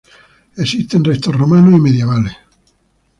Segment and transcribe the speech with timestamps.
[0.57, 2.33] Existen restos romanos y medievales.